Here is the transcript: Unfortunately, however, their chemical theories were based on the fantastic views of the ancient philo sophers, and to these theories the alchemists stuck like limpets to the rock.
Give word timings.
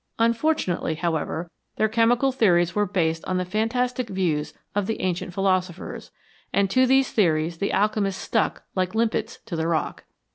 Unfortunately, 0.17 0.95
however, 0.95 1.51
their 1.75 1.87
chemical 1.87 2.31
theories 2.31 2.73
were 2.73 2.87
based 2.87 3.23
on 3.25 3.37
the 3.37 3.45
fantastic 3.45 4.09
views 4.09 4.51
of 4.73 4.87
the 4.87 4.99
ancient 5.01 5.31
philo 5.31 5.59
sophers, 5.59 6.09
and 6.51 6.71
to 6.71 6.87
these 6.87 7.11
theories 7.11 7.59
the 7.59 7.71
alchemists 7.71 8.19
stuck 8.19 8.63
like 8.73 8.95
limpets 8.95 9.37
to 9.45 9.55
the 9.55 9.67
rock. 9.67 10.05